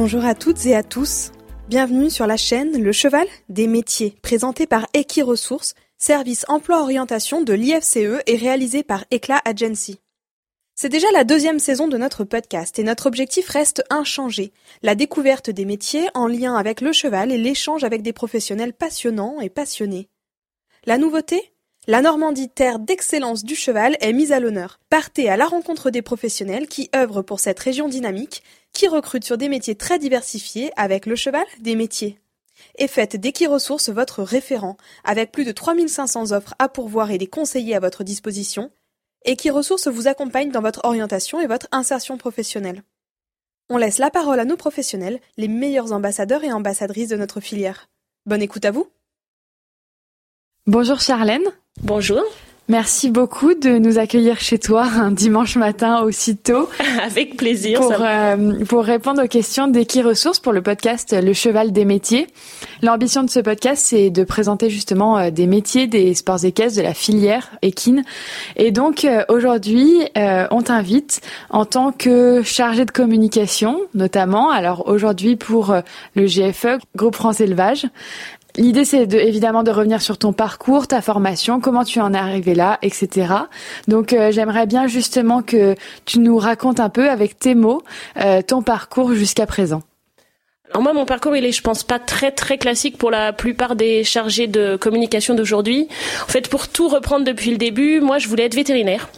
[0.00, 1.32] Bonjour à toutes et à tous.
[1.68, 8.22] Bienvenue sur la chaîne Le Cheval des métiers, présenté par Equiresources, service emploi-orientation de l'IFCE
[8.28, 9.98] et réalisé par Eclat Agency.
[10.76, 15.50] C'est déjà la deuxième saison de notre podcast et notre objectif reste inchangé, la découverte
[15.50, 20.08] des métiers en lien avec le cheval et l'échange avec des professionnels passionnants et passionnés.
[20.86, 21.52] La nouveauté?
[21.88, 24.78] La Normandie, terre d'excellence du cheval, est mise à l'honneur.
[24.90, 28.42] Partez à la rencontre des professionnels qui œuvrent pour cette région dynamique,
[28.74, 32.20] qui recrutent sur des métiers très diversifiés avec le cheval des métiers.
[32.76, 37.76] Et faites d'Equiresources votre référent, avec plus de 3500 offres à pourvoir et des conseillers
[37.76, 38.70] à votre disposition.
[39.24, 42.82] Equiresources vous accompagne dans votre orientation et votre insertion professionnelle.
[43.70, 47.88] On laisse la parole à nos professionnels, les meilleurs ambassadeurs et ambassadrices de notre filière.
[48.26, 48.88] Bonne écoute à vous.
[50.66, 51.50] Bonjour Charlène.
[51.82, 52.22] Bonjour.
[52.70, 56.68] Merci beaucoup de nous accueillir chez toi un dimanche matin aussitôt.
[57.02, 57.80] Avec plaisir.
[57.80, 62.26] Pour, euh, pour répondre aux questions d'Equiresources pour le podcast Le Cheval des métiers.
[62.82, 66.82] L'ambition de ce podcast, c'est de présenter justement euh, des métiers des sports équestres de
[66.82, 68.04] la filière équine.
[68.56, 70.02] Et donc euh, aujourd'hui,
[70.50, 74.50] on t'invite en tant que chargé de communication, notamment.
[74.50, 75.74] Alors aujourd'hui pour
[76.14, 77.86] le GFE, Groupe France Élevage,
[78.56, 82.18] L'idée, c'est de, évidemment de revenir sur ton parcours, ta formation, comment tu en es
[82.18, 83.34] arrivé là, etc.
[83.86, 85.74] Donc, euh, j'aimerais bien justement que
[86.06, 87.82] tu nous racontes un peu avec tes mots
[88.16, 89.82] euh, ton parcours jusqu'à présent.
[90.70, 93.74] Alors moi, mon parcours, il est, je pense, pas très très classique pour la plupart
[93.74, 95.88] des chargés de communication d'aujourd'hui.
[96.22, 99.08] En fait, pour tout reprendre depuis le début, moi, je voulais être vétérinaire.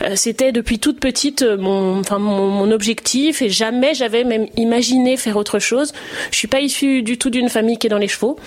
[0.00, 4.46] Euh, c'était depuis toute petite euh, mon, enfin mon, mon objectif, et jamais j'avais même
[4.56, 5.92] imaginé faire autre chose.
[6.30, 8.38] Je suis pas issue du tout d'une famille qui est dans les chevaux.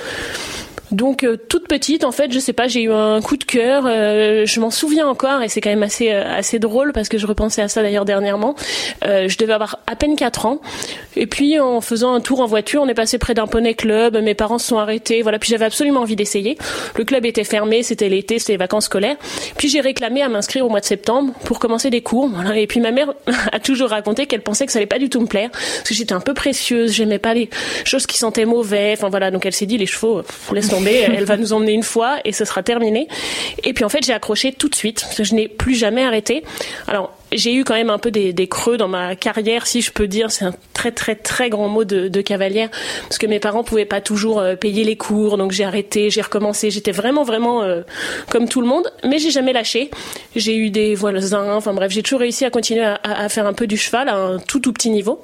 [0.91, 3.83] Donc euh, toute petite, en fait, je sais pas, j'ai eu un coup de cœur.
[3.85, 7.17] Euh, je m'en souviens encore et c'est quand même assez euh, assez drôle parce que
[7.17, 8.55] je repensais à ça d'ailleurs dernièrement.
[9.03, 10.61] je devais avoir à peine 4 ans.
[11.15, 14.17] Et puis en faisant un tour en voiture, on est passé près d'un poney club.
[14.17, 15.21] Mes parents se sont arrêtés.
[15.23, 15.39] Voilà.
[15.39, 16.57] Puis j'avais absolument envie d'essayer.
[16.95, 19.17] Le club était fermé, c'était l'été, c'était les vacances scolaires.
[19.57, 22.29] Puis j'ai réclamé à m'inscrire au mois de septembre pour commencer des cours.
[22.29, 22.57] Voilà.
[22.57, 23.13] Et puis ma mère
[23.51, 25.95] a toujours raconté qu'elle pensait que ça allait pas du tout me plaire parce que
[25.95, 26.93] j'étais un peu précieuse.
[26.93, 27.49] J'aimais pas les
[27.83, 28.93] choses qui sentaient mauvais.
[28.95, 29.31] Enfin voilà.
[29.31, 30.21] Donc elle s'est dit les chevaux,
[30.53, 33.07] laisse elle va nous emmener une fois et ce sera terminé.
[33.63, 35.05] Et puis en fait, j'ai accroché tout de suite.
[35.19, 36.43] Je n'ai plus jamais arrêté.
[37.31, 40.31] J'ai eu quand même un peu des, creux dans ma carrière, si je peux dire.
[40.31, 42.69] C'est un très très très grand mot de, cavalière,
[43.03, 46.21] parce que mes parents pouvaient pas toujours euh, payer les cours, donc j'ai arrêté, j'ai
[46.21, 46.71] recommencé.
[46.71, 47.81] J'étais vraiment vraiment euh,
[48.29, 49.91] comme tout le monde, mais j'ai jamais lâché.
[50.35, 53.67] J'ai eu des voisins, enfin bref, j'ai toujours réussi à continuer à, faire un peu
[53.67, 55.21] du cheval à un tout tout petit niveau.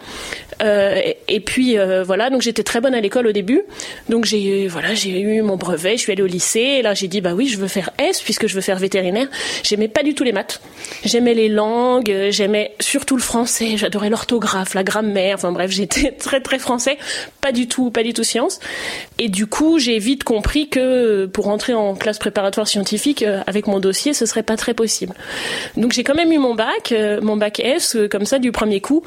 [0.61, 3.61] Euh, et, puis voilà, donc j'étais très bonne à l'école au début,
[4.09, 7.07] donc j'ai voilà j'ai eu mon brevet, je suis allée au lycée, et là j'ai
[7.07, 9.27] dit bah oui je veux faire S puisque je veux faire vétérinaire.
[9.63, 10.61] J'aimais pas du tout les maths,
[11.03, 13.77] j'aimais les langues J'aimais surtout le français.
[13.77, 15.35] J'adorais l'orthographe, la grammaire.
[15.35, 16.97] Enfin bref, j'étais très très français.
[17.41, 18.59] Pas du tout, pas du tout science.
[19.19, 23.67] Et du coup, j'ai vite compris que pour entrer en classe préparatoire scientifique euh, avec
[23.67, 25.13] mon dossier, ce serait pas très possible.
[25.77, 28.51] Donc j'ai quand même eu mon bac, euh, mon bac S, euh, comme ça du
[28.51, 29.03] premier coup,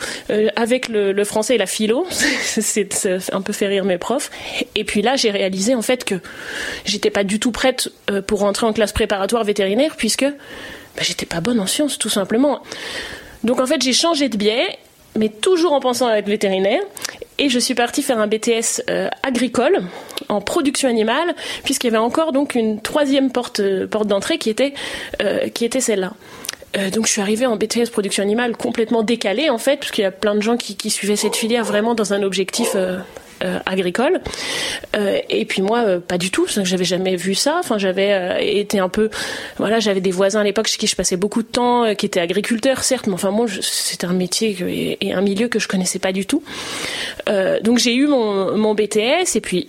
[0.57, 2.07] avec le, le, français et la philo.
[2.11, 4.31] C'est un peu fait rire mes profs.
[4.75, 6.17] Et puis là, j'ai réalisé en fait que
[6.85, 7.91] j'étais pas du tout prête
[8.27, 10.27] pour entrer en classe préparatoire vétérinaire puisque
[10.97, 12.63] bah, j'étais pas bonne en sciences, tout simplement.
[13.45, 14.79] Donc en fait, j'ai changé de biais,
[15.17, 16.81] mais toujours en pensant à être vétérinaire.
[17.39, 19.81] Et je suis partie faire un BTS euh, agricole
[20.29, 24.49] en production animale, puisqu'il y avait encore donc une troisième porte, euh, porte d'entrée qui
[24.49, 24.73] était,
[25.23, 26.13] euh, était celle-là.
[26.93, 30.07] donc je suis arrivée en BTS production animale complètement décalée en fait, parce qu'il y
[30.07, 32.75] a plein de gens qui, qui, suivaient cette filière vraiment dans un objectif
[33.67, 34.21] agricole.
[34.97, 36.47] Euh, et puis moi, euh, pas du tout.
[36.49, 37.57] J'avais jamais vu ça.
[37.59, 39.11] Enfin, j'avais été un peu,
[39.59, 42.21] voilà, j'avais des voisins à l'époque chez qui je passais beaucoup de temps, qui étaient
[42.21, 46.13] agriculteurs, certes, mais enfin moi, c'était un métier et, un milieu que je connaissais pas
[46.13, 46.43] du tout.
[47.63, 49.69] donc j'ai eu mon, BTS et puis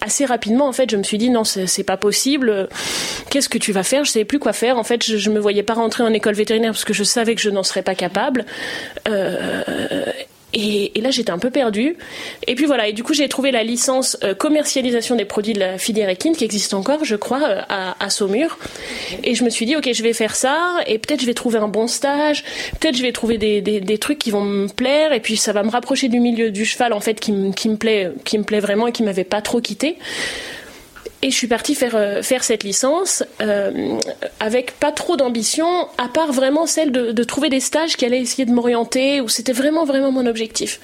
[0.00, 2.68] assez rapidement en fait je me suis dit non c'est pas possible
[3.30, 4.04] qu'est-ce que tu vas faire?
[4.04, 6.34] Je savais plus quoi faire en fait je, je me voyais pas rentrer en école
[6.34, 8.44] vétérinaire parce que je savais que je n'en serais pas capable
[9.08, 9.62] euh,
[10.54, 11.96] et, là, j'étais un peu perdue.
[12.46, 15.58] Et puis voilà, et du coup, j'ai trouvé la licence euh, commercialisation des produits de
[15.58, 18.58] la filière équine, qui existe encore, je crois, euh, à, Saumur.
[19.24, 21.58] Et je me suis dit, ok, je vais faire ça, et peut-être je vais trouver
[21.58, 22.44] un bon stage,
[22.78, 25.62] peut-être je vais trouver des, des, trucs qui vont me plaire, et puis ça va
[25.62, 28.60] me rapprocher du milieu du cheval, en fait, qui, qui me plaît, qui me plaît
[28.60, 29.98] vraiment et qui m'avait pas trop quitté.
[31.24, 33.98] Et je suis partie faire, euh, faire cette licence euh,
[34.40, 38.20] avec pas trop d'ambition, à part vraiment celle de, de, trouver des stages qui allaient
[38.20, 40.80] essayer de m'orienter, où c'était vraiment, vraiment mon objectif.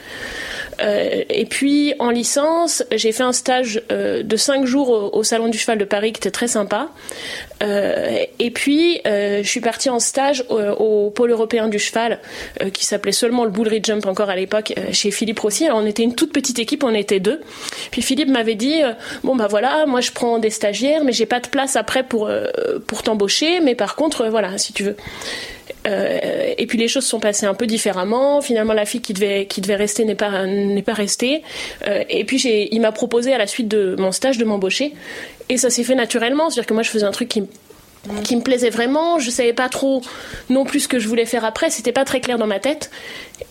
[0.81, 5.77] et puis en licence, j'ai fait un stage de 5 jours au, Salon du Cheval
[5.77, 6.89] de Paris qui était très sympa.
[7.61, 12.19] et puis je suis partie en stage au, pôle européen du cheval
[12.73, 15.67] qui s'appelait seulement le Bull Jump encore à l'époque chez Philippe Rossi.
[15.67, 17.43] Alors on était une toute petite équipe, on était deux.
[17.91, 18.81] Puis Philippe m'avait dit
[19.25, 22.31] bon bah voilà, moi je prends des stagiaires, mais j'ai pas de place après pour
[22.87, 24.97] pour t'embaucher, mais par contre voilà si tu veux.
[25.87, 28.41] Euh, et puis les choses sont passées un peu différemment.
[28.41, 31.43] Finalement, la fille qui devait, qui devait rester n'est pas, n'est pas restée.
[31.87, 34.93] Euh, et puis il m'a proposé à la suite de mon stage de m'embaucher.
[35.49, 36.50] Et ça s'est fait naturellement.
[36.50, 37.44] C'est-à-dire que moi, je faisais un truc qui,
[38.25, 39.19] qui me plaisait vraiment.
[39.19, 40.02] Je savais pas trop
[40.49, 41.70] non plus ce que je voulais faire après.
[41.70, 42.91] C'était pas très clair dans ma tête.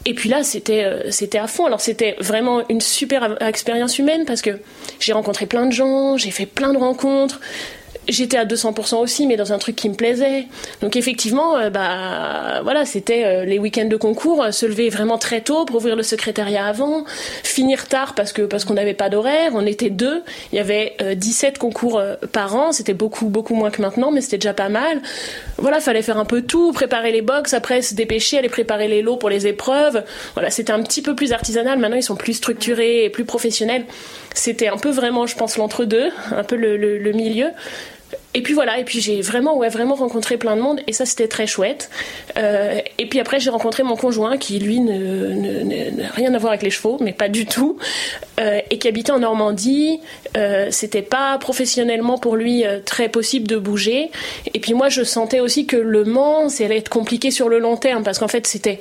[0.05, 1.65] Et puis là, c'était, euh, c'était à fond.
[1.65, 4.59] Alors c'était vraiment une super expérience humaine parce que
[4.99, 7.39] j'ai rencontré plein de gens, j'ai fait plein de rencontres
[8.11, 10.47] j'étais à 200% aussi, mais dans un truc qui me plaisait.
[10.81, 15.17] Donc effectivement, euh, bah voilà, c'était euh, les week-ends de concours, euh, se lever vraiment
[15.17, 17.05] très tôt pour ouvrir le secrétariat avant,
[17.43, 19.51] finir tard parce que parce qu'on n'avait pas d'horaire.
[19.53, 22.01] On était deux, il y avait 17 concours
[22.31, 25.01] par an, c'était beaucoup beaucoup moins que maintenant, mais c'était déjà pas mal.
[25.57, 29.01] Voilà, fallait faire un peu tout, préparer les box, après se dépêcher, aller préparer les
[29.01, 30.03] lots pour les épreuves.
[30.33, 31.79] Voilà, c'était un petit peu plus artisanal.
[31.79, 33.85] Maintenant, ils sont plus structurés et plus professionnels.
[34.33, 37.47] C'était un peu vraiment, je pense, l'entre-deux, un peu le, le milieu
[38.35, 41.05] et puis voilà, et puis j'ai vraiment, ouais, vraiment rencontré plein de monde, et ça
[41.07, 41.89] c'était très chouette.
[42.37, 46.61] Euh, et puis après j'ai rencontré mon conjoint qui lui n'a rien à voir avec
[46.61, 47.77] les chevaux, mais pas du tout,
[48.39, 49.99] euh, et qui habitait en Normandie.
[50.37, 54.11] Euh, c'était pas professionnellement pour lui euh, très possible de bouger.
[54.53, 57.57] Et puis moi je sentais aussi que le Mans, ça allait être compliqué sur le
[57.57, 58.79] long terme, parce qu'en fait c'était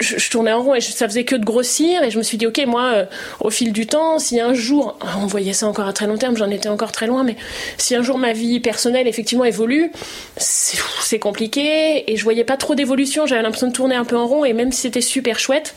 [0.00, 2.46] je, tournais en rond et ça faisait que de grossir et je me suis dit
[2.46, 3.04] ok moi euh,
[3.40, 6.36] au fil du temps si un jour on voyait ça encore à très long terme
[6.36, 7.36] j'en étais encore très loin mais
[7.78, 9.92] si un jour ma vie personnelle effectivement évolue
[10.36, 13.26] c'est compliqué et je voyais pas trop d'évolution.
[13.26, 15.74] J'avais l'impression de tourner un peu en rond et même si c'était super chouette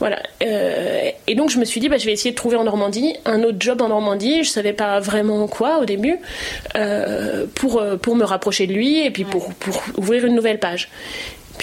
[0.00, 0.20] voilà.
[0.42, 3.14] Euh, et donc je me suis dit bah, je vais essayer de trouver en Normandie
[3.24, 4.42] un autre job en Normandie.
[4.42, 6.18] Je savais pas vraiment quoi au début
[6.76, 10.88] euh, pour pour me rapprocher de lui et puis pour pour ouvrir une nouvelle page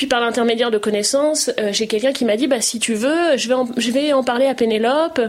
[0.01, 3.38] puis par l'intermédiaire de connaissances, euh, j'ai quelqu'un qui m'a dit bah si tu veux,
[3.38, 5.21] je vais en, parler à Pénélope.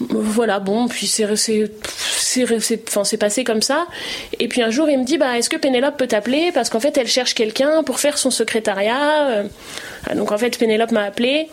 [0.00, 3.86] Voilà, bon, puis c'est c'est passé comme ça.
[4.40, 6.52] Et puis un jour, il me dit bah est-ce que Pénélope peut t'appeler?
[6.54, 9.44] Parce qu'en fait, elle cherche quelqu'un pour faire son secrétariat.
[10.10, 11.48] Euh, donc en fait, Pénélope m'a appelé.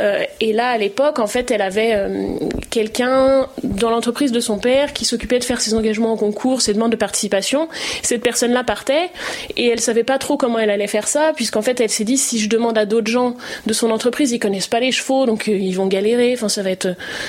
[0.00, 2.34] Euh, et là, à l'époque, en fait, elle avait euh,
[2.70, 6.74] quelqu'un dans l'entreprise de son père qui s'occupait de faire ses engagements en concours, ses
[6.74, 7.68] demandes de participation.
[8.02, 9.10] Cette personne-là partait
[9.56, 12.18] et elle savait pas trop comment elle allait faire ça, puisqu'en fait, elle s'est dit
[12.18, 13.36] si je demande à d'autres gens
[13.66, 16.34] de son entreprise, ils connaissent pas les chevaux, donc euh, ils vont galérer.
[16.34, 16.88] Enfin, ça va être,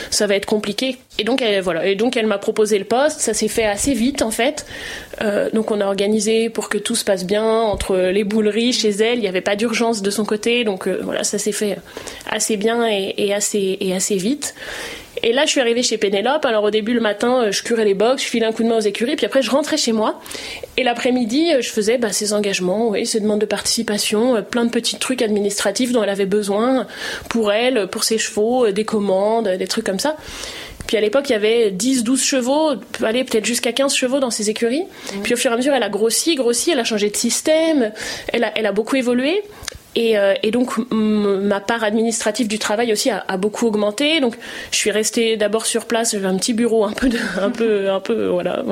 [0.10, 0.98] ça va être compliqué.
[1.18, 1.86] Et donc, voilà.
[1.86, 3.19] Et donc, elle m'a proposé le poste.
[3.19, 4.66] Ça s'est fait assez vite, en fait.
[5.54, 9.18] donc, on a organisé pour que tout se passe bien entre les bouleries chez elle.
[9.18, 11.77] Il n'y avait pas d'urgence de son côté, donc voilà, ça s'est fait
[12.29, 14.53] assez bien et, assez, et assez vite.
[15.23, 16.45] Et là, je suis arrivée chez Pénélope.
[16.45, 18.69] Alors, au début, le matin, euh, je curais les box, je filais un coup de
[18.69, 20.19] main aux écuries, puis après, je rentrais chez moi.
[20.77, 24.65] Et l'après-midi, euh, je faisais bah, ces engagements, oui, ces demandes de participation, euh, plein
[24.65, 26.88] de petits trucs administratifs dont elle avait besoin
[27.29, 30.15] pour elle, pour ses chevaux, des commandes, des trucs comme ça.
[30.88, 32.71] Puis à l'époque, il y avait 10, 12 chevaux,
[33.03, 34.83] aller peut-être jusqu'à 15 chevaux dans ses écuries.
[34.83, 35.21] Mmh.
[35.21, 37.91] Puis au fur et à mesure, elle a grossi, grossi, elle a changé de système,
[38.33, 39.44] elle a, elle a beaucoup évolué.
[39.97, 44.19] Euh, et, donc ma part administrative du travail aussi a, beaucoup augmenté.
[44.19, 44.35] Donc
[44.71, 46.11] je suis restée d'abord sur place.
[46.11, 47.09] J'avais un petit bureau, un peu,
[47.42, 48.64] un peu, un peu, voilà.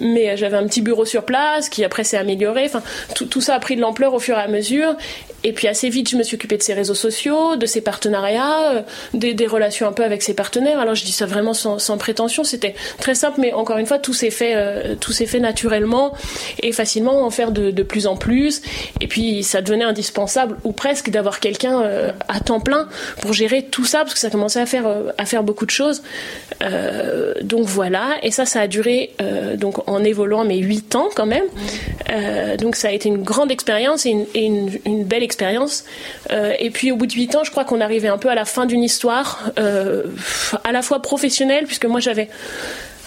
[0.00, 2.64] Mais j'avais un petit bureau sur place qui après s'est amélioré.
[2.64, 2.82] Enfin,
[3.14, 4.96] tout, ça a pris de l'ampleur au fur et à mesure.
[5.42, 8.72] Et puis assez vite, je me suis occupée de ses réseaux sociaux, de ses partenariats,
[8.74, 8.82] euh,
[9.14, 10.78] des, relations un peu avec ses partenaires.
[10.78, 12.44] Alors je dis ça vraiment sans, prétention.
[12.44, 16.12] C'était très simple, mais encore une fois, tout s'est fait, euh, tout s'est fait naturellement
[16.62, 18.60] et facilement en faire de plus en plus.
[19.00, 22.88] Et puis ça devenait indispensable ou presque d'avoir quelqu'un euh, à temps plein
[23.20, 25.70] pour gérer tout ça parce que ça commençait à faire euh, à faire beaucoup de
[25.70, 26.02] choses.
[26.62, 29.14] Euh, donc voilà, et ça, ça a duré
[29.56, 31.44] donc en évoluant mais 8 ans quand même.
[32.58, 35.84] donc ça a été une grande expérience et, une, une, belle expérience.
[36.30, 38.44] et puis au bout de 8 ans, je crois qu'on arrivait un peu à la
[38.44, 42.28] fin d'une histoire, à la fois professionnelle puisque moi j'avais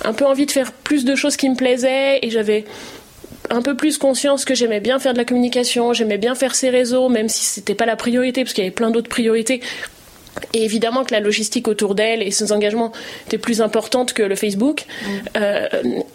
[0.03, 2.65] un peu envie de faire plus de choses qui me plaisaient et j'avais
[3.49, 6.69] un peu plus conscience que j'aimais bien faire de la communication, j'aimais bien faire ces
[6.69, 9.61] réseaux, même si c'était pas la priorité, parce qu'il y avait plein d'autres priorités.
[10.53, 12.91] Et évidemment que la logistique autour d'elle et ses engagements
[13.27, 14.85] étaient plus importantes que le Facebook.
[14.85, 15.07] Mm.
[15.37, 15.67] Euh,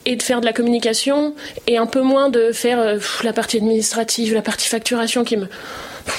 [0.06, 1.34] et de faire de la communication
[1.66, 5.46] et un peu moins de faire euh, la partie administrative, la partie facturation qui me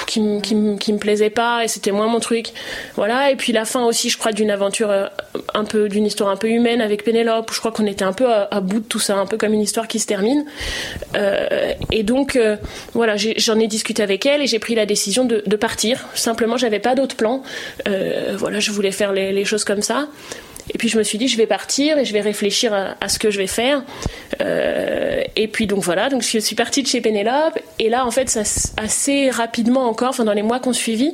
[0.07, 2.51] qui, qui, qui, me plaisait pas et c'était moins mon truc.
[2.95, 3.31] Voilà.
[3.31, 5.07] Et puis la fin aussi, je crois, d'une aventure euh,
[5.53, 7.49] un peu, d'une histoire un peu humaine avec Pénélope.
[7.49, 9.53] Où je crois qu'on était un peu à, bout de tout ça, un peu comme
[9.53, 10.45] une histoire qui se termine.
[11.15, 12.57] Euh, et donc, euh,
[12.93, 16.07] voilà, j'en ai, discuté avec elle et j'ai pris la décision de, de partir.
[16.15, 17.43] Simplement, j'avais pas d'autre plan.
[17.89, 20.07] Euh, voilà, je voulais faire les, les choses comme ça.
[20.73, 23.19] Et puis je me suis dit, je vais partir et je vais réfléchir à, ce
[23.19, 23.83] que je vais faire.
[24.41, 27.57] Euh, et puis donc voilà, donc je suis partie de chez Pénélope.
[27.79, 28.37] Et là, en fait,
[28.77, 31.13] assez rapidement encore, enfin dans les mois qu'on suivi,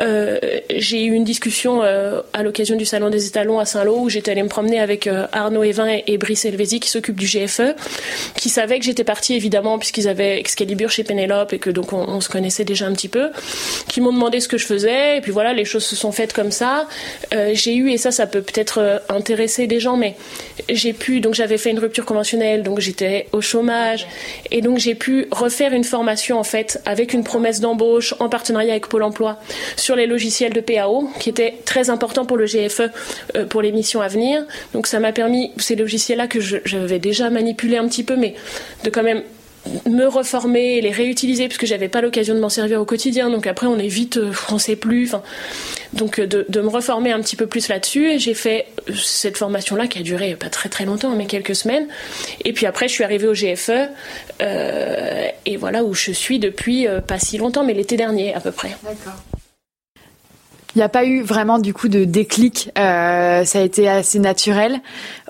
[0.00, 0.38] euh,
[0.74, 4.32] j'ai eu une discussion euh, à l'occasion du salon des étalons à Saint-Lô où j'étais
[4.32, 7.74] allée me promener avec euh, Arnaud Evin et, Brice Helvézy qui s'occupent du GFE,
[8.36, 12.08] qui savaient que j'étais partie évidemment puisqu'ils avaient Excalibur chez Pénélope et que donc on,
[12.08, 13.30] on, se connaissait déjà un petit peu,
[13.88, 16.32] qui m'ont demandé ce que je faisais et puis voilà, les choses se sont faites
[16.32, 16.88] comme ça.
[17.52, 20.14] j'ai eu et ça, ça peut peut-être euh, intéresser des gens, mais
[20.68, 24.06] j'ai pu, donc j'avais fait une rupture conventionnelle, donc j'étais au chômage,
[24.50, 28.72] et donc j'ai pu refaire une formation en fait avec une promesse d'embauche en partenariat
[28.72, 29.38] avec Pôle Emploi
[29.76, 32.90] sur les logiciels de PAO, qui était très important pour le GFE
[33.36, 34.44] euh, pour les missions à venir.
[34.72, 38.34] Donc ça m'a permis, ces logiciels-là que j'avais déjà manipulé un petit peu, mais
[38.84, 39.22] de quand même
[39.86, 43.30] me reformer les réutiliser parce que j'avais pas l'occasion de m'en servir au quotidien.
[43.30, 45.14] Donc après on est vite euh, on sait plus
[45.92, 48.10] donc euh, de, me reformer un petit peu plus là-dessus.
[48.10, 51.26] Et j'ai fait euh, cette formation là qui a duré pas très très longtemps mais
[51.26, 51.86] quelques semaines.
[52.44, 53.88] Et puis après je suis arrivée au GFE
[55.46, 58.76] et voilà où je suis depuis pas si longtemps mais l'été dernier à peu près.
[60.74, 64.80] Il n'y a pas eu vraiment du coup de déclic, ça a été assez naturel.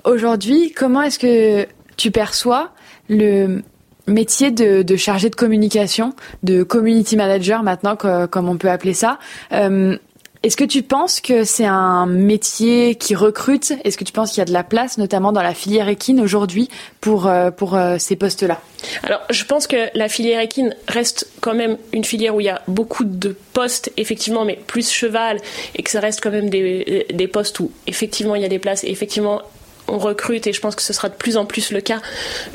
[0.05, 2.73] Aujourd'hui, comment est-ce que tu perçois
[3.09, 3.63] le,
[4.07, 9.19] métier de, chargé de communication, de community manager maintenant, comme on peut appeler ça.
[9.53, 9.97] Euh,
[10.45, 13.73] est-ce que tu penses que c'est un métier qui recrute?
[13.83, 16.21] Est-ce que tu penses qu'il y a de la place, notamment dans la filière équine
[16.21, 16.69] aujourd'hui,
[17.01, 18.61] pour, euh, pour euh, ces postes-là?
[19.05, 22.51] Alors, je pense que la filière équine reste quand même une filière où il y
[22.51, 25.39] a beaucoup de postes, effectivement, mais plus cheval,
[25.77, 28.59] et que ça reste quand même des, des postes où, effectivement, il y a des
[28.59, 29.41] places, et effectivement,
[29.89, 32.01] on recrute et je pense que ce sera de plus en plus le cas,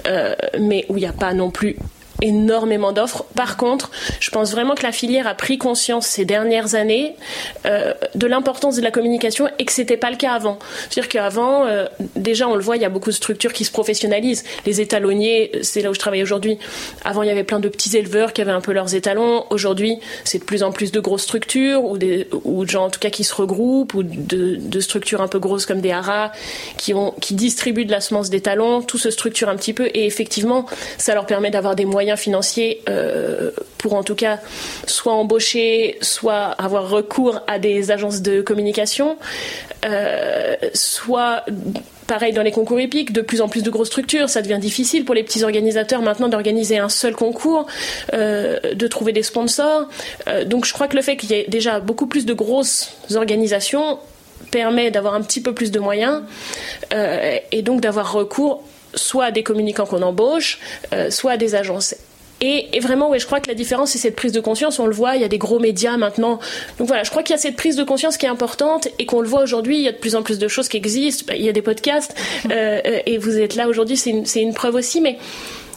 [0.08, 1.76] euh, mais où il n'y a pas non plus
[2.22, 3.26] énormément d'offres.
[3.36, 7.16] Par contre, je pense vraiment que la filière a pris conscience ces dernières années
[7.66, 10.60] euh, de l'importance de la communication et que c'était pas le cas avant.
[10.90, 11.86] C'est-à-dire qu'avant, euh,
[12.16, 14.44] déjà on le voit, il y a beaucoup de structures qui se professionnalisent.
[14.66, 16.58] Les étalonniers, c'est là où je travaille aujourd'hui.
[17.04, 19.46] Avant, il y avait plein de petits éleveurs qui avaient un peu leurs étalons.
[19.50, 22.90] Aujourd'hui, c'est de plus en plus de grosses structures ou des ou de gens en
[22.90, 26.32] tout cas qui se regroupent ou de, structures un peu grosses comme des haras
[26.78, 28.82] qui ont qui distribuent de la semence d'étalons.
[28.82, 30.66] Tout se structure un petit peu et effectivement,
[30.98, 34.40] ça leur permet d'avoir des moyens financiers euh, pour en tout cas
[34.86, 39.18] soit embaucher, soit avoir recours à des agences de communication,
[39.86, 41.46] euh, soit
[42.08, 45.06] pareil dans les concours épiques, de plus en plus de grosses structures, ça devient difficile
[45.06, 47.68] pour les petits organisateurs maintenant d'organiser un seul concours,
[48.14, 49.88] euh, de trouver des sponsors.
[50.46, 54.00] donc je crois que le fait qu'il y ait déjà beaucoup plus de grosses organisations
[54.52, 56.24] permet d'avoir un petit peu plus de moyens
[57.52, 58.64] et donc d'avoir recours
[58.94, 60.60] soit à des communicants qu'on embauche,
[61.10, 61.96] soit à des agences.
[62.42, 64.80] Et, vraiment, ouais, je crois que la différence, c'est cette prise de conscience.
[64.80, 66.40] On le voit, il y a des gros médias maintenant.
[66.78, 69.06] Donc voilà, je crois qu'il y a cette prise de conscience qui est importante et
[69.06, 69.78] qu'on le voit aujourd'hui.
[69.78, 71.26] Il y a de plus en plus de choses qui existent.
[71.28, 72.16] Bah, il y a des podcasts
[72.50, 75.02] euh, et vous êtes là aujourd'hui, c'est une, une, preuve aussi.
[75.02, 75.18] Mais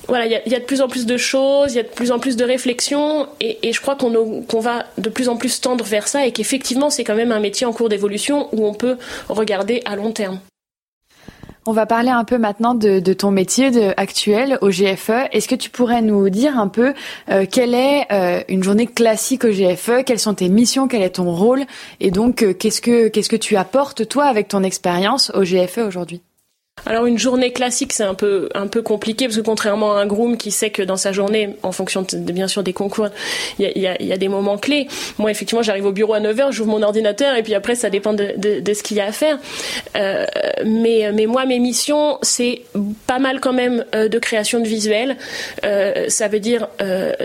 [0.06, 1.80] voilà, il y, a, il y, a, de plus en plus de choses, il y
[1.80, 5.08] a de plus en plus de réflexions, et, et je crois qu'on qu'on va de
[5.08, 7.88] plus en plus tendre vers ça, et qu'effectivement, c'est quand même un métier en cours
[7.88, 8.96] d'évolution où on peut
[9.28, 10.40] regarder à long terme.
[11.64, 15.28] On va parler un peu maintenant de, ton métier actuel au GFE.
[15.30, 16.92] Est-ce que tu pourrais nous dire un peu
[17.30, 20.88] euh, quelle est euh, une journée classique au GFE Quelles sont tes missions?
[20.88, 21.62] Quel est ton rôle?
[22.00, 25.78] Et donc, euh, qu'est-ce que qu'est-ce que tu apportes toi avec ton expérience au GFE
[25.86, 26.20] aujourd'hui?
[26.86, 28.48] Alors une journée classique, c'est un peu
[28.82, 32.04] compliqué parce que contrairement à un groom qui sait que dans sa journée, en fonction
[32.14, 33.08] bien sûr des concours,
[33.58, 34.88] il y a, des moments clés.
[35.18, 38.14] Moi, effectivement, j'arrive au bureau à 9h, j'ouvre mon ordinateur et puis après, ça dépend
[38.14, 38.24] de,
[38.74, 39.38] ce qu'il y a à faire.
[39.96, 40.24] Euh,
[40.64, 42.62] mais moi, mes missions, c'est
[43.06, 45.18] pas mal quand même euh, de création de visuels.
[45.64, 46.68] Euh, ça veut dire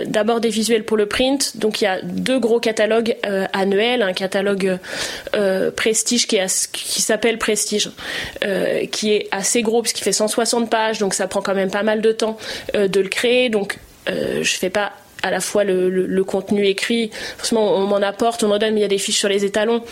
[0.06, 1.56] d'abord des visuels pour le print.
[1.56, 3.16] Donc il y a deux gros catalogues
[3.52, 4.78] annuels, un catalogue
[5.74, 7.90] Prestige qui, est, qui s'appelle Prestige,
[8.92, 12.00] qui est assez gros puisqu'il fait 160 pages, donc ça prend quand même pas mal
[12.00, 12.36] de temps
[12.74, 13.48] euh, de le créer.
[13.48, 13.78] Donc
[14.08, 14.92] euh, je fais pas
[15.22, 18.82] à la fois le, contenu écrit, forcément on m'en apporte, on m'en donne, mais il
[18.82, 19.82] y a des fiches sur les étalons.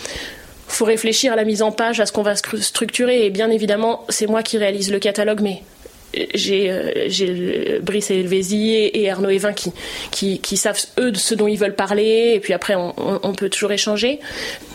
[0.69, 4.05] Faut réfléchir à la mise en page, à ce qu'on va structurer, et bien évidemment
[4.09, 5.63] c'est moi qui réalise le catalogue, mais
[6.35, 11.59] j'ai j'ai Brice Elvézy et, Arnaud Evin qui, qui, savent eux de ce dont ils
[11.59, 14.21] veulent parler et puis après on, peut toujours échanger.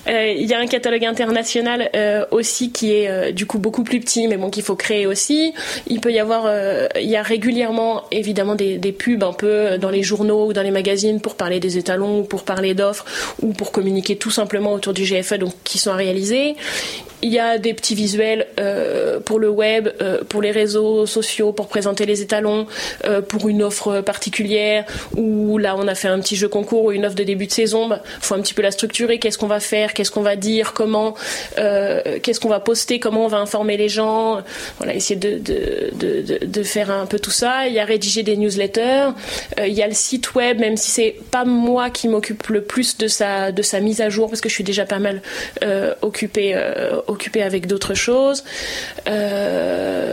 [0.07, 1.89] Il y a un catalogue international
[2.31, 5.53] aussi qui est du coup beaucoup plus petit mais bon qu'il faut créer aussi.
[5.87, 6.49] Il peut y avoir
[6.99, 10.63] il y a régulièrement évidemment des, des pubs un peu dans les journaux ou dans
[10.63, 13.05] les magazines pour parler des étalons ou pour parler d'offres
[13.41, 16.55] ou pour communiquer tout simplement autour du GFE donc qui sont à réaliser.
[17.23, 21.51] Il y a des petits visuels euh, pour le web, euh, pour les réseaux sociaux,
[21.51, 22.65] pour présenter les étalons,
[23.05, 24.85] euh, pour une offre particulière.
[25.15, 27.51] Ou là, on a fait un petit jeu concours ou une offre de début de
[27.51, 27.87] saison.
[27.87, 29.19] Bah, faut un petit peu la structurer.
[29.19, 29.93] Qu'est-ce qu'on va faire?
[29.93, 30.73] Qu'est-ce qu'on va dire?
[30.73, 31.13] Comment
[31.55, 32.99] Qu'est-ce qu'on va poster?
[32.99, 34.41] Comment on va informer les gens?
[34.77, 37.67] Voilà, essayer de, de, de, de, faire un peu tout ça.
[37.67, 39.09] Il y a rédiger des newsletters.
[39.59, 42.97] il y a le site web, même si c'est pas moi qui m'occupe le plus
[42.97, 45.21] de sa de sa mise à jour parce que je suis déjà pas mal
[46.01, 46.55] occupée
[47.11, 48.43] occupé avec d'autres choses.
[49.07, 50.10] Euh,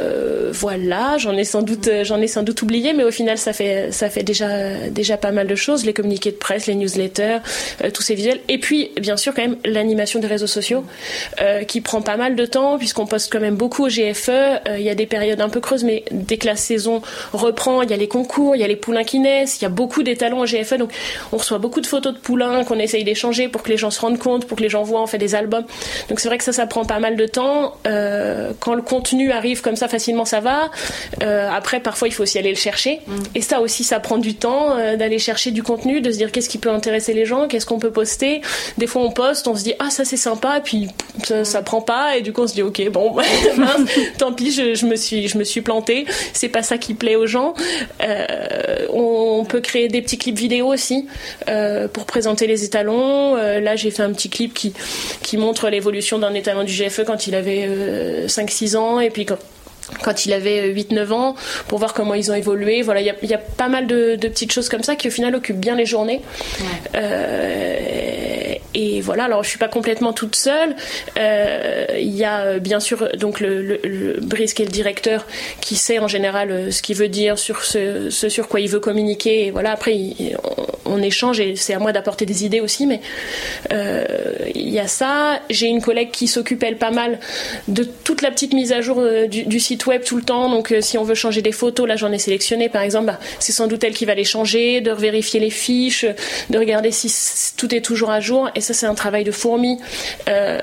[0.58, 3.92] voilà, j'en ai sans doute, j'en ai sans doute oublié, mais au final, ça fait,
[3.92, 5.84] ça fait déjà, déjà pas mal de choses.
[5.84, 7.38] Les communiqués de presse, les newsletters,
[7.84, 8.40] euh, tous ces visuels.
[8.48, 10.84] Et puis, bien sûr, quand même, l'animation des réseaux sociaux,
[11.40, 14.60] euh, qui prend pas mal de temps, puisqu'on poste quand même beaucoup au GFE.
[14.76, 17.90] Il y a des périodes un peu creuses, mais dès que la saison reprend, il
[17.90, 20.02] y a les concours, il y a les poulains qui naissent, il y a beaucoup
[20.02, 20.90] d'étalons au GFE, donc
[21.32, 24.00] on reçoit beaucoup de photos de poulains qu'on essaye d'échanger pour que les gens se
[24.00, 25.64] rendent compte, pour que les gens voient, on fait des albums.
[26.08, 27.76] Donc c'est vrai que ça, ça prend pas mal de temps.
[27.86, 30.47] Euh, quand le contenu arrive comme ça facilement, ça va.
[31.22, 33.00] Euh, après, parfois, il faut aussi aller le chercher.
[33.06, 33.16] Mm.
[33.34, 36.32] Et ça aussi, ça prend du temps euh, d'aller chercher du contenu, de se dire
[36.32, 38.40] qu'est-ce qui peut intéresser les gens, qu'est-ce qu'on peut poster.
[38.78, 40.88] Des fois, on poste, on se dit ah ça c'est sympa, puis
[41.24, 43.16] ça, ça, prend pas, et du coup on se dit ok bon
[44.18, 46.06] tant pis, je, je, me suis je me suis planté.
[46.32, 47.54] C'est pas ça qui plaît aux gens.
[48.92, 51.06] on peut créer des petits clips vidéo aussi
[51.92, 53.36] pour présenter les étalons.
[53.36, 54.72] là, j'ai fait un petit clip qui
[55.22, 57.68] qui montre l'évolution d'un étalon du GFE quand il avait
[58.26, 59.38] 5-6 euh, ans et puis quand
[60.02, 61.34] quand il avait 8-9 ans
[61.66, 62.82] pour voir comment ils ont évolué.
[62.82, 65.60] Voilà, il y, a, pas mal de, petites choses comme ça qui au final occupent
[65.60, 66.22] bien les journées.
[66.94, 68.07] Euh,
[68.80, 70.76] et voilà, alors je suis pas complètement toute seule.
[71.18, 75.26] Euh, il y a bien sûr donc le, le, Brice qui est le directeur
[75.60, 78.78] qui sait en général euh, ce qu'il veut dire sur ce, sur quoi il veut
[78.78, 79.50] communiquer.
[79.50, 79.98] Voilà, après
[80.84, 82.86] on, échange et c'est à moi d'apporter des idées aussi.
[82.86, 83.00] Mais
[84.54, 85.40] il y a ça.
[85.50, 87.18] J'ai une collègue qui s'occupe elle pas mal
[87.66, 90.48] de toute la petite mise à jour du, site web tout le temps.
[90.50, 93.18] Donc, euh, si on veut changer des photos, là, j'en ai sélectionné, par exemple, bah,
[93.38, 96.06] c'est sans doute elle qui va les changer, de vérifier les fiches,
[96.50, 97.12] de regarder si
[97.56, 98.50] tout est toujours à jour.
[98.68, 99.78] Ça, c'est un travail de fourmi
[100.28, 100.60] euh,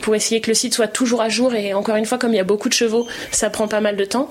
[0.00, 1.54] pour essayer que le site soit toujours à jour.
[1.54, 3.96] Et encore une fois, comme il y a beaucoup de chevaux, ça prend pas mal
[3.96, 4.30] de temps.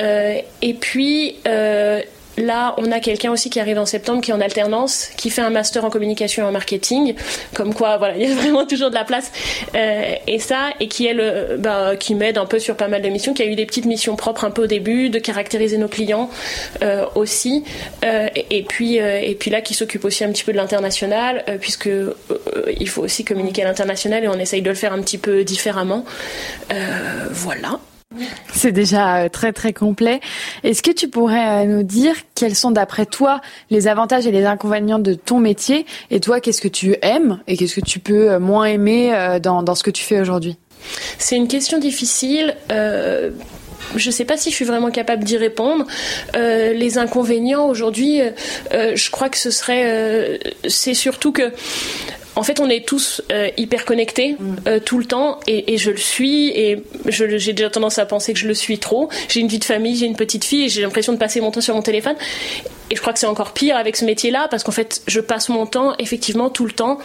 [0.00, 1.36] Euh, et puis,
[2.36, 5.42] Là, on a quelqu'un aussi qui arrive en septembre, qui est en alternance, qui fait
[5.42, 7.14] un master en communication et en marketing.
[7.54, 9.30] Comme quoi, voilà, il y a vraiment toujours de la place.
[9.74, 13.02] Euh, et ça, et qui est le, bah, qui m'aide un peu sur pas mal
[13.02, 15.78] de missions, qui a eu des petites missions propres un peu au début, de caractériser
[15.78, 16.30] nos clients
[16.82, 17.64] euh, aussi.
[18.04, 21.88] Euh, et, puis, et puis là, qui s'occupe aussi un petit peu de l'international, puisque
[22.78, 25.44] il faut aussi communiquer à l'international et on essaye de le faire un petit peu
[25.44, 26.04] différemment.
[27.30, 27.78] voilà.
[28.52, 30.20] C'est déjà euh, très très complet.
[30.62, 34.44] Est-ce que tu pourrais euh, nous dire quels sont d'après toi les avantages et les
[34.44, 38.32] inconvénients de ton métier et toi qu'est-ce que tu aimes et qu'est-ce que tu peux
[38.32, 40.56] euh, moins aimer dans, dans ce que tu fais aujourd'hui?
[41.18, 42.54] C'est une question difficile.
[42.68, 43.30] je
[43.94, 45.86] ne sais pas si je suis vraiment capable d'y répondre.
[46.34, 48.20] les inconvénients aujourd'hui,
[48.70, 51.52] je crois que ce serait, c'est surtout que
[52.36, 54.56] en fait, on est tous euh, hyper connectés mm.
[54.66, 58.32] euh, tout le temps, et, et, je le suis, et j'ai déjà tendance à penser
[58.32, 59.08] que je le suis trop.
[59.28, 61.50] J'ai une vie de famille, j'ai une petite fille, et j'ai l'impression de passer mon
[61.50, 62.16] temps sur mon téléphone.
[62.90, 65.48] Et je crois que c'est encore pire avec ce métier-là, parce qu'en fait, je passe
[65.48, 66.98] mon temps, effectivement, tout le temps,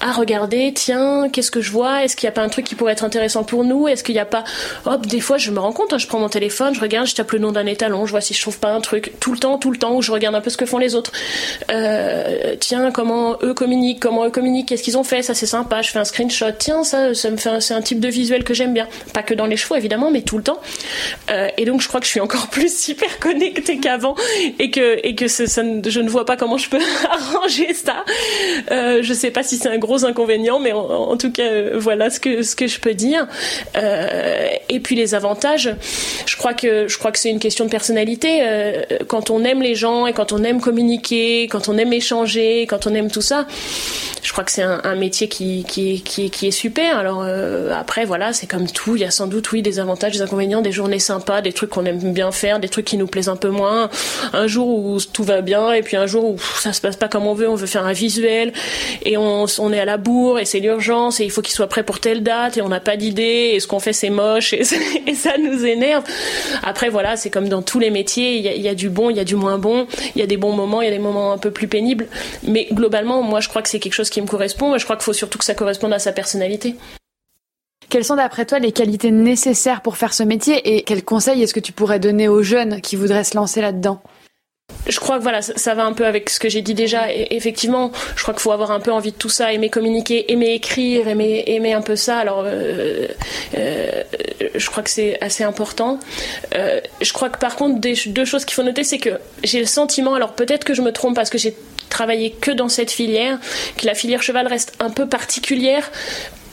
[0.00, 2.04] à regarder, tiens, qu'est-ce que je vois?
[2.04, 3.88] Est-ce qu'il n'y a pas un truc qui pourrait être intéressant pour nous?
[3.88, 4.44] Est-ce qu'il n'y a pas...
[4.86, 7.14] Hop, des fois, je me rends compte, hein, je prends mon téléphone, je regarde, je
[7.14, 9.38] tape le nom d'un étalon, je vois si je trouve pas un truc, tout le
[9.38, 11.12] temps, tout le temps, où je regarde un peu ce que font les autres.
[11.70, 15.82] Euh, tiens, comment eux communiquent, comment eux communiquent, qu'est-ce qu'ils ont fait, ça c'est sympa,
[15.82, 18.54] je fais un screenshot, tiens, ça, ça me fait, c'est un type de visuel que
[18.54, 18.88] j'aime bien.
[19.12, 20.60] Pas que dans les chevaux, évidemment, mais tout le temps.
[21.30, 24.14] Euh, et donc, je crois que je suis encore plus hyper connectée qu'avant,
[24.58, 26.78] et que que je ne vois pas comment je peux
[27.10, 28.04] arranger ça.
[28.70, 32.10] Euh, je sais pas si c'est un gros inconvénient, mais en, tout cas, euh, voilà
[32.10, 33.26] ce que je peux dire.
[33.76, 35.74] Euh, et puis les avantages,
[36.26, 38.42] je crois que c'est une question de personnalité.
[39.08, 42.86] Quand on aime les gens et quand on aime communiquer, quand on aime échanger, quand
[42.86, 43.46] on aime tout ça,
[44.22, 46.98] je crois que c'est un, métier qui qui, est super.
[46.98, 47.24] Alors
[47.74, 48.96] après, voilà, c'est comme tout.
[48.96, 51.70] Il y a sans doute oui des avantages, des inconvénients, des journées sympas, des trucs
[51.70, 53.90] qu'on aime bien faire, des trucs qui nous plaisent un peu moins.
[54.32, 57.08] Un jour où tout va bien et puis un jour où ça se passe pas
[57.08, 58.52] comme on veut, on veut faire un visuel
[59.02, 61.82] et on, est à la bourre et c'est l'urgence et il faut qu'il soit prêt
[61.82, 64.64] pour telle date et on n'a pas d'idée et ce qu'on fait c'est moche et,
[64.64, 66.04] ça nous énerve.
[66.62, 69.10] Après voilà, c'est comme dans tous les métiers, il y, a, y a du bon,
[69.10, 70.92] il y a du moins bon, il y a des bons moments, il y a
[70.92, 72.06] des moments un peu plus pénibles,
[72.42, 74.96] mais globalement moi je crois que c'est quelque chose qui me correspond et je crois
[74.96, 76.76] qu'il faut surtout que ça corresponde à sa personnalité.
[77.90, 81.52] Quelles sont d'après toi les qualités nécessaires pour faire ce métier et quels conseils est-ce
[81.52, 84.00] que tu pourrais donner aux jeunes qui voudraient se lancer là-dedans?
[84.86, 87.12] Je crois que voilà, ça, va un peu avec ce que j'ai dit déjà.
[87.12, 90.32] Et, effectivement, je crois qu'il faut avoir un peu envie de tout ça, aimer communiquer,
[90.32, 92.18] aimer écrire, aimer, un peu ça.
[92.18, 93.06] Alors, euh,
[93.56, 94.02] euh,
[94.54, 95.98] je crois que c'est assez important.
[96.54, 99.66] Euh, je crois que par contre, deux choses qu'il faut noter, c'est que j'ai le
[99.66, 101.54] sentiment, alors peut-être que je me trompe parce que j'ai
[101.88, 103.38] travaillé que dans cette filière,
[103.76, 105.90] que la filière cheval reste un peu particulière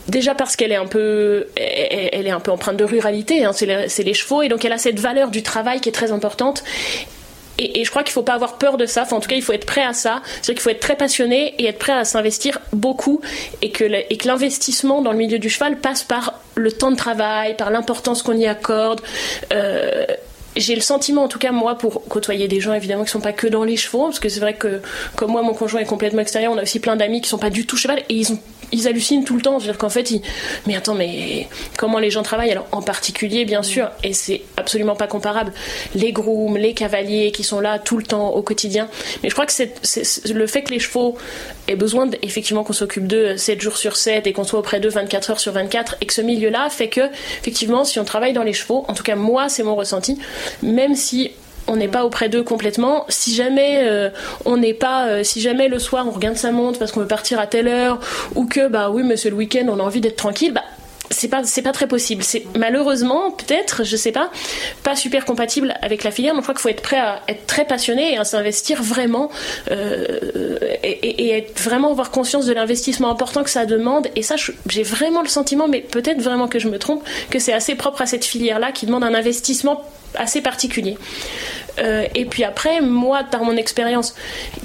[0.07, 4.03] Déjà parce qu'elle est un peu, elle est un peu empreinte de ruralité, hein, c'est
[4.03, 6.63] les, chevaux, et donc elle a cette valeur du travail qui est très importante.
[7.59, 9.03] Et, je crois qu'il ne faut pas avoir peur de ça.
[9.03, 10.21] Enfin, en tout cas, il faut être prêt à ça.
[10.25, 13.21] C'est-à-dire qu'il faut être très passionné et être prêt à s'investir beaucoup.
[13.61, 13.83] Et que,
[14.25, 18.35] l'investissement dans le milieu du cheval passe par le temps de travail, par l'importance qu'on
[18.35, 19.01] y accorde.
[19.53, 20.05] Euh,
[20.57, 23.33] j'ai le sentiment, en tout cas moi, pour côtoyer des gens évidemment qui sont pas
[23.33, 24.81] que dans les chevaux, parce que c'est vrai que
[25.15, 27.49] comme moi, mon conjoint est complètement extérieur, on a aussi plein d'amis qui sont pas
[27.49, 28.39] du tout cheval et ils ont
[28.71, 29.59] ils hallucinent tout le temps.
[29.59, 30.21] C'est-à-dire qu'en fait, ils...
[30.65, 32.51] mais attends, mais comment les gens travaillent?
[32.51, 35.53] Alors, en particulier, bien sûr, et c'est absolument pas comparable,
[35.95, 38.87] les grooms, les cavaliers qui sont là tout le temps au quotidien.
[39.23, 41.17] Mais je crois que c'est, le fait que les chevaux
[41.67, 44.89] aient besoin effectivement qu'on s'occupe d'eux 7 jours sur 7 et qu'on soit auprès d'eux
[44.89, 47.09] 24 heures sur 24 et que ce milieu-là fait que,
[47.41, 50.17] effectivement, si on travaille dans les chevaux, en tout cas moi, c'est mon ressenti,
[50.61, 51.31] même si
[51.67, 53.05] on n'est pas auprès d'eux complètement.
[53.09, 54.09] Si jamais euh,
[54.45, 57.07] on n'est pas, euh, si jamais le soir on regarde sa montre parce qu'on veut
[57.07, 57.99] partir à telle heure
[58.35, 60.63] ou que bah oui c'est le week-end on a envie d'être tranquille, bah
[61.09, 62.23] c'est pas pas très possible.
[62.23, 64.29] C'est malheureusement peut-être, je sais pas,
[64.83, 66.33] pas super compatible avec la filière.
[66.33, 69.29] Donc je crois qu'il faut être prêt à être très passionné et à s'investir vraiment
[69.71, 74.07] euh, et, vraiment avoir conscience de l'investissement important que ça demande.
[74.15, 74.35] Et ça,
[74.69, 78.01] j'ai vraiment le sentiment, mais peut-être vraiment que je me trompe, que c'est assez propre
[78.01, 79.83] à cette filière-là qui demande un investissement
[80.15, 80.97] assez particulier.
[81.79, 84.15] Euh, et puis après, moi, par mon expérience,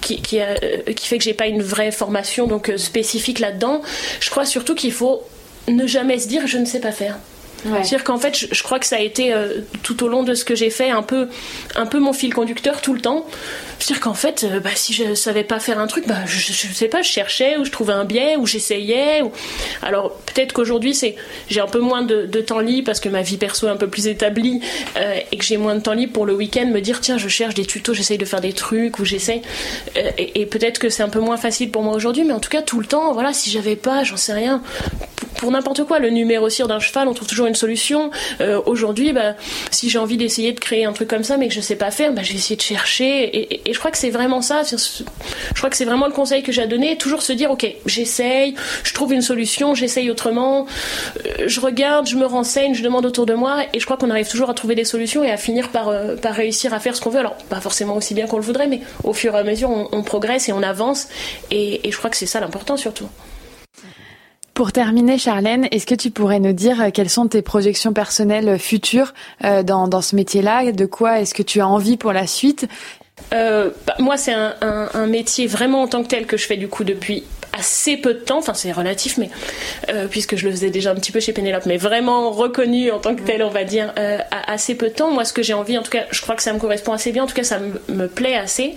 [0.01, 0.55] qui, qui, euh,
[0.97, 3.83] fait que j'ai pas une vraie formation donc euh, spécifique là-dedans,
[4.21, 5.23] je crois surtout qu'il faut
[5.69, 7.19] ne jamais se dire je ne sais pas faire.
[7.65, 10.45] C'est-à-dire qu'en fait, je, crois que ça a été euh, tout au long de ce
[10.45, 11.29] que j'ai fait un peu,
[11.77, 13.27] un peu mon fil conducteur tout le temps.
[13.79, 16.73] C'est-à-dire qu'en fait, euh, bah, si je savais pas faire un truc, bah, je, je,
[16.73, 19.23] sais pas, je cherchais ou je trouvais un biais ou j'essayais.
[19.23, 19.33] Ou...
[19.83, 21.17] Alors peut-être qu'aujourd'hui, c'est
[21.49, 23.89] j'ai un peu moins de, temps libre parce que ma vie perso est un peu
[23.89, 24.61] plus établie
[24.97, 27.29] euh, et que j'ai moins de temps libre pour le week-end me dire tiens, je
[27.29, 29.43] cherche des tutos, j'essaye de faire des trucs ou j'essaye.
[29.97, 32.51] et, et peut-être que c'est un peu moins facile pour moi aujourd'hui, mais en tout
[32.51, 34.63] cas tout le temps, voilà, si j'avais pas, j'en sais rien,
[35.43, 38.13] pour n'importe quoi, le numéro cire d'un cheval, on trouve toujours une solution.
[38.41, 39.35] Euh, aujourd'hui, bah,
[39.73, 41.91] si j'ai envie d'essayer de créer un truc comme ça, mais que je sais pas
[41.91, 43.57] faire, bah, je vais essayer de chercher.
[43.67, 44.63] Et, je crois que c'est vraiment ça.
[44.63, 46.97] Je crois que c'est vraiment le conseil que j'ai à donner.
[46.97, 50.67] Toujours se dire, ok, j'essaye, je trouve une solution, j'essaye autrement,
[51.27, 54.11] euh, je regarde, je me renseigne, je demande autour de moi, et je crois qu'on
[54.11, 57.01] arrive toujours à trouver des solutions et à finir par, euh, réussir à faire ce
[57.01, 57.19] qu'on veut.
[57.19, 60.03] Alors, pas forcément aussi bien qu'on le voudrait, mais au fur et à mesure, on,
[60.05, 61.09] progresse et on avance.
[61.51, 63.09] Et, et je crois que c'est ça l'important surtout.
[64.63, 68.49] Pour terminer, Charlène, est-ce que tu pourrais nous dire euh, quelles sont tes projections personnelles
[68.49, 70.71] euh, futures euh, dans, ce métier-là?
[70.71, 72.69] De quoi est-ce que tu as envie pour la suite?
[73.33, 76.69] Bah, moi, c'est un, un, métier vraiment en tant que tel que je fais du
[76.69, 79.31] coup depuis assez peu de temps, enfin c'est relatif, mais
[79.91, 82.99] euh, puisque je le faisais déjà un petit peu chez Pénélope, mais vraiment reconnu en
[82.99, 85.11] tant que tel, on va dire, euh, assez peu de temps.
[85.11, 87.13] Moi, ce que j'ai envie, en tout cas, je crois que ça me correspond assez
[87.13, 88.75] bien, en tout cas, ça me, plaît assez.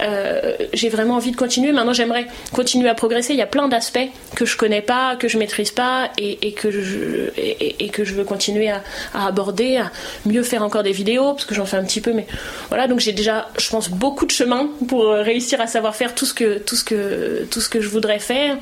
[0.00, 1.72] Euh, j'ai vraiment envie de continuer.
[1.72, 3.32] Maintenant, j'aimerais continuer à progresser.
[3.32, 6.70] Il y a plein d'aspects que je connais pas, que je maîtrise pas, et, que
[6.70, 8.82] je et, que je veux continuer à,
[9.14, 9.90] à, aborder, à
[10.26, 12.26] mieux faire encore des vidéos, parce que j'en fais un petit peu, mais
[12.68, 12.86] voilà.
[12.86, 16.34] Donc j'ai déjà, je pense, beaucoup de chemin pour réussir à savoir faire tout ce
[16.34, 18.56] que tout ce que tout ce que je voudrais faire.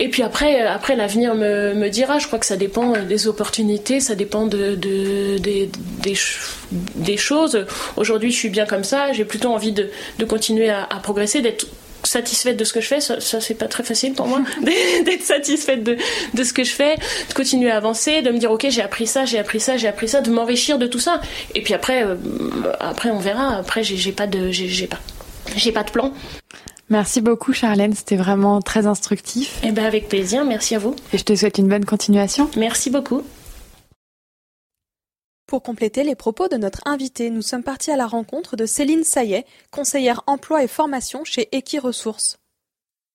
[0.00, 2.18] Et puis après, après l'avenir me, me, dira.
[2.18, 5.68] Je crois que ça dépend des opportunités, ça dépend de, de des,
[6.94, 7.66] des, choses.
[7.96, 9.12] Aujourd'hui, je suis bien comme ça.
[9.12, 11.66] J'ai plutôt envie de, de continuer à, progresser, d'être
[12.04, 13.00] satisfaite de ce que je fais.
[13.00, 14.40] Ça, c'est pas très facile pour moi
[15.04, 15.96] d'être satisfaite de,
[16.32, 16.94] de, ce que je fais,
[17.28, 19.88] de continuer à avancer, de me dire ok, j'ai appris ça, j'ai appris ça, j'ai
[19.88, 21.20] appris ça, de m'enrichir de tout ça.
[21.56, 22.14] Et puis après, euh,
[22.78, 23.56] après on verra.
[23.56, 25.00] Après, j'ai pas de, j'ai pas,
[25.56, 26.12] j'ai pas de plan.
[26.90, 29.60] Merci beaucoup Charlène, c'était vraiment très instructif.
[29.62, 30.96] Eh ben avec plaisir, merci à vous.
[31.12, 32.50] Et je te souhaite une bonne continuation.
[32.56, 33.22] Merci beaucoup.
[35.46, 39.04] Pour compléter les propos de notre invité, nous sommes partis à la rencontre de Céline
[39.04, 42.38] Saillet, conseillère emploi et formation chez Equiresources.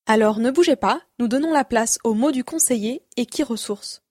[0.08, 4.02] Alors ne bougez pas, nous donnons la place au mot du conseiller Equiresources.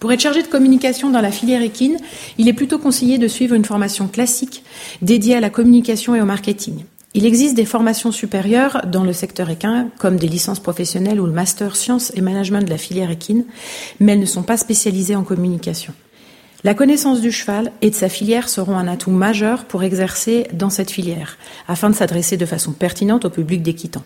[0.00, 1.98] Pour être chargé de communication dans la filière équine,
[2.38, 4.64] il est plutôt conseillé de suivre une formation classique
[5.02, 6.84] dédiée à la communication et au marketing.
[7.16, 11.32] Il existe des formations supérieures dans le secteur équin, comme des licences professionnelles ou le
[11.32, 13.44] master sciences et management de la filière équine,
[14.00, 15.94] mais elles ne sont pas spécialisées en communication.
[16.64, 20.70] La connaissance du cheval et de sa filière seront un atout majeur pour exercer dans
[20.70, 24.04] cette filière, afin de s'adresser de façon pertinente au public d'équitants.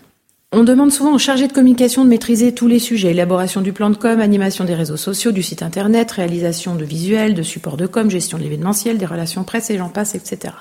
[0.51, 3.89] On demande souvent aux chargés de communication de maîtriser tous les sujets, élaboration du plan
[3.89, 7.87] de com, animation des réseaux sociaux, du site internet, réalisation de visuels, de supports de
[7.87, 10.53] com, gestion de l'événementiel, des relations presse et j'en passe, etc.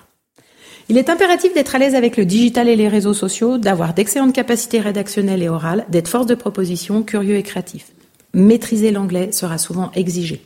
[0.91, 4.35] Il est impératif d'être à l'aise avec le digital et les réseaux sociaux, d'avoir d'excellentes
[4.35, 7.93] capacités rédactionnelles et orales, d'être force de proposition, curieux et créatif.
[8.33, 10.41] Maîtriser l'anglais sera souvent exigé.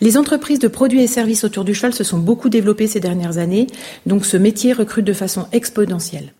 [0.00, 3.36] Les entreprises de produits et services autour du cheval se sont beaucoup développées ces dernières
[3.36, 3.66] années,
[4.06, 6.32] donc ce métier recrute de façon exponentielle.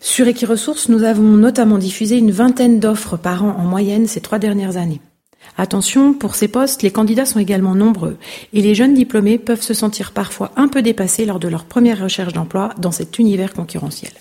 [0.00, 4.40] Sur Equiresources, nous avons notamment diffusé une vingtaine d'offres par an en moyenne ces trois
[4.40, 5.00] dernières années.
[5.58, 8.16] Attention, pour ces postes, les candidats sont également nombreux
[8.52, 12.02] et les jeunes diplômés peuvent se sentir parfois un peu dépassés lors de leur première
[12.02, 14.12] recherche d'emploi dans cet univers concurrentiel.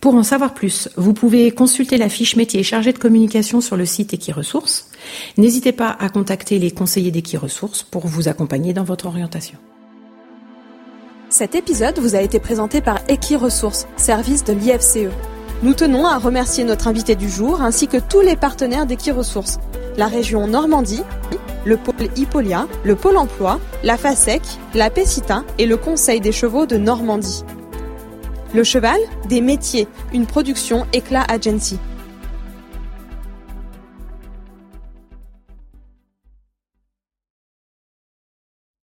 [0.00, 3.86] Pour en savoir plus, vous pouvez consulter la fiche métier chargée de communication sur le
[3.86, 4.90] site Equiresources.
[5.38, 9.58] N'hésitez pas à contacter les conseillers d'Equiresources pour vous accompagner dans votre orientation.
[11.30, 15.10] Cet épisode vous a été présenté par Equiresources, service de l'IFCE.
[15.64, 19.58] Nous tenons à remercier notre invité du jour ainsi que tous les partenaires d'Equiresources,
[19.96, 21.00] la région Normandie,
[21.64, 24.42] le pôle Hippolia, le pôle emploi, la FASEC,
[24.74, 27.44] la PECITA et le Conseil des chevaux de Normandie.
[28.52, 31.78] Le cheval, des métiers, une production Éclat Agency.